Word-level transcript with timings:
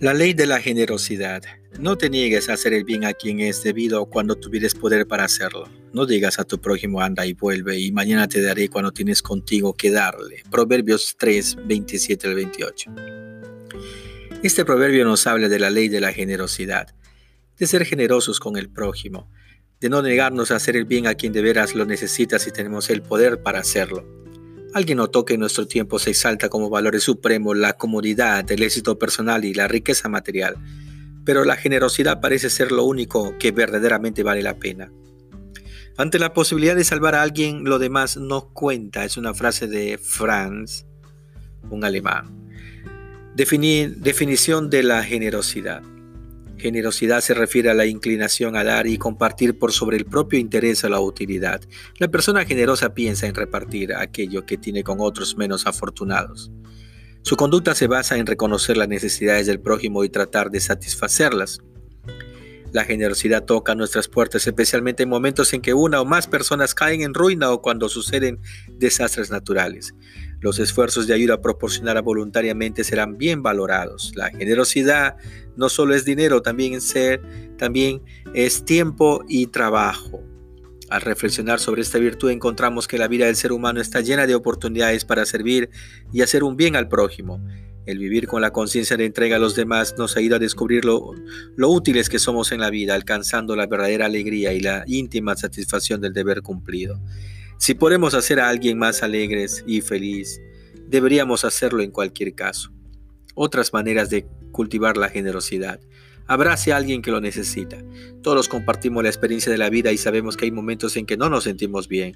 La 0.00 0.14
ley 0.14 0.32
de 0.32 0.46
la 0.46 0.62
generosidad. 0.62 1.42
No 1.78 1.98
te 1.98 2.08
niegues 2.08 2.48
a 2.48 2.54
hacer 2.54 2.72
el 2.72 2.84
bien 2.84 3.04
a 3.04 3.12
quien 3.12 3.38
es 3.38 3.62
debido 3.62 4.06
cuando 4.06 4.34
tuvieres 4.34 4.74
poder 4.74 5.06
para 5.06 5.24
hacerlo. 5.24 5.68
No 5.92 6.06
digas 6.06 6.38
a 6.38 6.44
tu 6.44 6.58
prójimo 6.58 7.02
anda 7.02 7.26
y 7.26 7.34
vuelve 7.34 7.78
y 7.78 7.92
mañana 7.92 8.26
te 8.26 8.40
daré 8.40 8.70
cuando 8.70 8.92
tienes 8.92 9.20
contigo 9.20 9.74
que 9.74 9.90
darle. 9.90 10.42
Proverbios 10.50 11.16
3, 11.18 11.66
27 11.66 12.28
al 12.28 12.34
28. 12.34 12.90
Este 14.42 14.64
proverbio 14.64 15.04
nos 15.04 15.26
habla 15.26 15.50
de 15.50 15.58
la 15.58 15.68
ley 15.68 15.90
de 15.90 16.00
la 16.00 16.14
generosidad, 16.14 16.94
de 17.58 17.66
ser 17.66 17.84
generosos 17.84 18.40
con 18.40 18.56
el 18.56 18.70
prójimo, 18.70 19.30
de 19.80 19.90
no 19.90 20.00
negarnos 20.00 20.50
a 20.50 20.56
hacer 20.56 20.76
el 20.76 20.86
bien 20.86 21.08
a 21.08 21.14
quien 21.14 21.34
de 21.34 21.42
veras 21.42 21.74
lo 21.74 21.84
necesita 21.84 22.38
si 22.38 22.50
tenemos 22.50 22.88
el 22.88 23.02
poder 23.02 23.42
para 23.42 23.58
hacerlo. 23.58 24.19
Alguien 24.72 24.98
notó 24.98 25.24
que 25.24 25.34
en 25.34 25.40
nuestro 25.40 25.66
tiempo 25.66 25.98
se 25.98 26.10
exalta 26.10 26.48
como 26.48 26.70
valores 26.70 27.02
supremos 27.02 27.56
la 27.56 27.72
comodidad, 27.72 28.50
el 28.50 28.62
éxito 28.62 28.98
personal 28.98 29.44
y 29.44 29.52
la 29.52 29.66
riqueza 29.66 30.08
material, 30.08 30.56
pero 31.24 31.44
la 31.44 31.56
generosidad 31.56 32.20
parece 32.20 32.50
ser 32.50 32.70
lo 32.70 32.84
único 32.84 33.36
que 33.38 33.50
verdaderamente 33.50 34.22
vale 34.22 34.42
la 34.42 34.58
pena. 34.58 34.92
Ante 35.96 36.18
la 36.18 36.32
posibilidad 36.32 36.76
de 36.76 36.84
salvar 36.84 37.14
a 37.14 37.22
alguien, 37.22 37.64
lo 37.64 37.78
demás 37.78 38.16
no 38.16 38.50
cuenta, 38.52 39.04
es 39.04 39.16
una 39.16 39.34
frase 39.34 39.66
de 39.66 39.98
Franz, 39.98 40.86
un 41.68 41.84
alemán. 41.84 42.48
definición 43.34 44.70
de 44.70 44.82
la 44.82 45.02
generosidad. 45.02 45.82
Generosidad 46.60 47.22
se 47.22 47.32
refiere 47.32 47.70
a 47.70 47.74
la 47.74 47.86
inclinación 47.86 48.54
a 48.54 48.62
dar 48.62 48.86
y 48.86 48.98
compartir 48.98 49.58
por 49.58 49.72
sobre 49.72 49.96
el 49.96 50.04
propio 50.04 50.38
interés 50.38 50.84
o 50.84 50.90
la 50.90 51.00
utilidad. 51.00 51.62
La 51.96 52.08
persona 52.08 52.44
generosa 52.44 52.92
piensa 52.92 53.26
en 53.26 53.34
repartir 53.34 53.94
aquello 53.94 54.44
que 54.44 54.58
tiene 54.58 54.84
con 54.84 54.98
otros 55.00 55.38
menos 55.38 55.66
afortunados. 55.66 56.52
Su 57.22 57.36
conducta 57.36 57.74
se 57.74 57.86
basa 57.86 58.18
en 58.18 58.26
reconocer 58.26 58.76
las 58.76 58.88
necesidades 58.88 59.46
del 59.46 59.58
prójimo 59.58 60.04
y 60.04 60.10
tratar 60.10 60.50
de 60.50 60.60
satisfacerlas. 60.60 61.60
La 62.72 62.84
generosidad 62.84 63.44
toca 63.44 63.74
nuestras 63.74 64.08
puertas, 64.08 64.46
especialmente 64.46 65.04
en 65.04 65.08
momentos 65.08 65.54
en 65.54 65.62
que 65.62 65.72
una 65.72 66.02
o 66.02 66.04
más 66.04 66.26
personas 66.26 66.74
caen 66.74 67.00
en 67.00 67.14
ruina 67.14 67.50
o 67.50 67.62
cuando 67.62 67.88
suceden 67.88 68.38
desastres 68.68 69.30
naturales. 69.30 69.94
Los 70.40 70.58
esfuerzos 70.58 71.06
de 71.06 71.14
ayuda 71.14 71.42
proporcionada 71.42 72.00
voluntariamente 72.00 72.82
serán 72.82 73.18
bien 73.18 73.42
valorados. 73.42 74.12
La 74.16 74.30
generosidad 74.30 75.16
no 75.56 75.68
solo 75.68 75.94
es 75.94 76.04
dinero, 76.04 76.40
también, 76.40 76.80
ser, 76.80 77.20
también 77.58 78.02
es 78.32 78.64
tiempo 78.64 79.22
y 79.28 79.48
trabajo. 79.48 80.24
Al 80.88 81.02
reflexionar 81.02 81.60
sobre 81.60 81.82
esta 81.82 81.98
virtud 81.98 82.30
encontramos 82.30 82.88
que 82.88 82.98
la 82.98 83.06
vida 83.06 83.26
del 83.26 83.36
ser 83.36 83.52
humano 83.52 83.80
está 83.80 84.00
llena 84.00 84.26
de 84.26 84.34
oportunidades 84.34 85.04
para 85.04 85.26
servir 85.26 85.70
y 86.12 86.22
hacer 86.22 86.42
un 86.42 86.56
bien 86.56 86.74
al 86.74 86.88
prójimo. 86.88 87.40
El 87.86 87.98
vivir 87.98 88.26
con 88.26 88.40
la 88.40 88.50
conciencia 88.50 88.96
de 88.96 89.04
entrega 89.04 89.36
a 89.36 89.38
los 89.38 89.54
demás 89.54 89.94
nos 89.98 90.16
ayuda 90.16 90.36
a 90.36 90.40
descubrir 90.40 90.84
lo, 90.84 91.12
lo 91.56 91.68
útiles 91.68 92.08
que 92.08 92.18
somos 92.18 92.50
en 92.52 92.60
la 92.60 92.70
vida, 92.70 92.94
alcanzando 92.94 93.56
la 93.56 93.66
verdadera 93.66 94.06
alegría 94.06 94.52
y 94.52 94.60
la 94.60 94.84
íntima 94.86 95.36
satisfacción 95.36 96.00
del 96.00 96.12
deber 96.12 96.42
cumplido. 96.42 97.00
Si 97.60 97.74
podemos 97.74 98.14
hacer 98.14 98.40
a 98.40 98.48
alguien 98.48 98.78
más 98.78 99.02
alegres 99.02 99.62
y 99.66 99.82
feliz, 99.82 100.40
deberíamos 100.88 101.44
hacerlo 101.44 101.82
en 101.82 101.90
cualquier 101.90 102.34
caso. 102.34 102.72
Otras 103.34 103.74
maneras 103.74 104.08
de 104.08 104.26
cultivar 104.50 104.96
la 104.96 105.10
generosidad. 105.10 105.78
Abrace 106.26 106.72
a 106.72 106.78
alguien 106.78 107.02
que 107.02 107.10
lo 107.10 107.20
necesita. 107.20 107.76
Todos 108.22 108.48
compartimos 108.48 109.02
la 109.02 109.10
experiencia 109.10 109.52
de 109.52 109.58
la 109.58 109.68
vida 109.68 109.92
y 109.92 109.98
sabemos 109.98 110.38
que 110.38 110.46
hay 110.46 110.50
momentos 110.50 110.96
en 110.96 111.04
que 111.04 111.18
no 111.18 111.28
nos 111.28 111.44
sentimos 111.44 111.86
bien. 111.86 112.14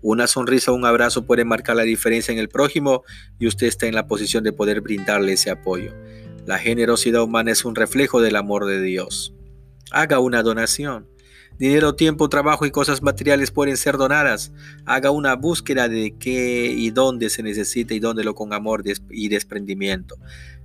Una 0.00 0.28
sonrisa 0.28 0.70
o 0.70 0.76
un 0.76 0.84
abrazo 0.84 1.26
pueden 1.26 1.48
marcar 1.48 1.74
la 1.74 1.82
diferencia 1.82 2.30
en 2.30 2.38
el 2.38 2.48
prójimo 2.48 3.02
y 3.40 3.48
usted 3.48 3.66
está 3.66 3.88
en 3.88 3.96
la 3.96 4.06
posición 4.06 4.44
de 4.44 4.52
poder 4.52 4.80
brindarle 4.80 5.32
ese 5.32 5.50
apoyo. 5.50 5.92
La 6.46 6.58
generosidad 6.58 7.24
humana 7.24 7.50
es 7.50 7.64
un 7.64 7.74
reflejo 7.74 8.22
del 8.22 8.36
amor 8.36 8.64
de 8.66 8.80
Dios. 8.80 9.34
Haga 9.90 10.20
una 10.20 10.44
donación. 10.44 11.08
Dinero, 11.58 11.94
tiempo, 11.94 12.28
trabajo 12.28 12.66
y 12.66 12.72
cosas 12.72 13.00
materiales 13.02 13.52
pueden 13.52 13.76
ser 13.76 13.96
donadas. 13.96 14.52
Haga 14.86 15.12
una 15.12 15.36
búsqueda 15.36 15.88
de 15.88 16.16
qué 16.18 16.74
y 16.76 16.90
dónde 16.90 17.30
se 17.30 17.44
necesita 17.44 17.94
y 17.94 18.00
dóndelo 18.00 18.34
con 18.34 18.52
amor 18.52 18.82
y 19.10 19.28
desprendimiento. 19.28 20.16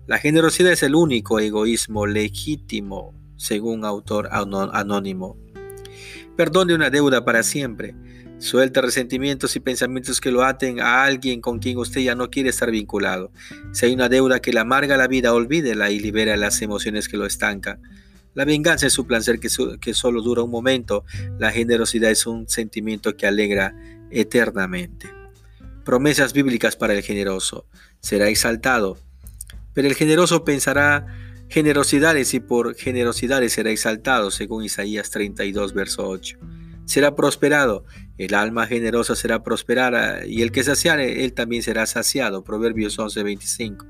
La 0.07 0.17
generosidad 0.17 0.71
es 0.71 0.81
el 0.81 0.95
único 0.95 1.39
egoísmo 1.39 2.07
legítimo, 2.07 3.13
según 3.37 3.85
autor 3.85 4.29
anónimo. 4.31 5.37
Perdone 6.35 6.73
una 6.73 6.89
deuda 6.89 7.23
para 7.23 7.43
siempre. 7.43 7.93
Suelta 8.39 8.81
resentimientos 8.81 9.55
y 9.55 9.59
pensamientos 9.59 10.19
que 10.19 10.31
lo 10.31 10.43
aten 10.43 10.79
a 10.79 11.03
alguien 11.03 11.41
con 11.41 11.59
quien 11.59 11.77
usted 11.77 12.01
ya 12.01 12.15
no 12.15 12.31
quiere 12.31 12.49
estar 12.49 12.71
vinculado. 12.71 13.31
Si 13.73 13.85
hay 13.85 13.93
una 13.93 14.09
deuda 14.09 14.39
que 14.39 14.53
le 14.53 14.61
amarga 14.61 14.97
la 14.97 15.07
vida, 15.07 15.33
olvídela 15.33 15.91
y 15.91 15.99
libera 15.99 16.37
las 16.37 16.61
emociones 16.63 17.07
que 17.07 17.17
lo 17.17 17.27
estancan. 17.27 17.79
La 18.33 18.45
venganza 18.45 18.87
es 18.87 18.97
un 18.99 19.07
placer 19.07 19.39
que, 19.39 19.49
que 19.81 19.93
solo 19.93 20.21
dura 20.21 20.43
un 20.43 20.51
momento. 20.51 21.03
La 21.37 21.51
generosidad 21.51 22.11
es 22.11 22.25
un 22.25 22.47
sentimiento 22.47 23.17
que 23.17 23.27
alegra 23.27 23.75
eternamente. 24.11 25.09
Promesas 25.83 26.33
bíblicas 26.33 26.75
para 26.75 26.93
el 26.93 27.01
generoso. 27.01 27.65
Será 27.99 28.29
exaltado. 28.29 28.97
Pero 29.73 29.87
el 29.87 29.95
generoso 29.95 30.43
pensará 30.43 31.07
generosidades 31.49 32.33
y 32.33 32.39
por 32.39 32.75
generosidades 32.75 33.53
será 33.53 33.71
exaltado, 33.71 34.31
según 34.31 34.63
Isaías 34.63 35.09
32, 35.09 35.73
verso 35.73 36.07
8. 36.07 36.37
Será 36.85 37.15
prosperado, 37.15 37.85
el 38.17 38.33
alma 38.33 38.67
generosa 38.67 39.15
será 39.15 39.43
prosperada, 39.43 40.25
y 40.25 40.41
el 40.41 40.51
que 40.51 40.63
saciare, 40.63 41.23
él 41.23 41.33
también 41.33 41.63
será 41.63 41.85
saciado. 41.85 42.43
Proverbios 42.43 42.97
11, 42.97 43.23
25. 43.23 43.85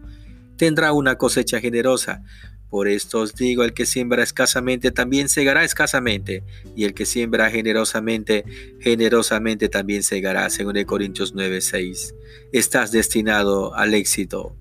Tendrá 0.58 0.92
una 0.92 1.18
cosecha 1.18 1.60
generosa, 1.60 2.24
por 2.69 2.88
esto 2.88 3.22
os 3.22 3.35
digo, 3.35 3.63
el 3.63 3.74
que 3.74 3.85
siembra 3.85 4.24
escasamente 4.24 4.91
también 4.91 5.30
segará 5.30 5.63
escasamente, 5.63 6.44
y 6.75 6.85
el 6.85 6.94
que 6.94 7.06
siembra 7.06 7.50
generosamente, 7.50 8.44
generosamente 8.80 9.69
también 9.69 10.03
segará, 10.03 10.50
según 10.50 10.84
Corintios 10.85 11.34
9:6. 11.34 12.13
Estás 12.52 12.91
destinado 12.91 13.75
al 13.75 13.94
éxito. 13.94 14.56